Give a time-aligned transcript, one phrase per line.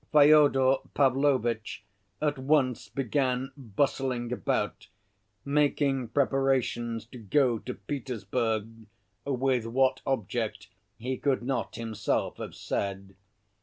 [0.11, 1.83] Fyodor Pavlovitch
[2.23, 4.87] at once began bustling about,
[5.45, 8.87] making preparations to go to Petersburg,
[9.25, 13.13] with what object he could not himself have said.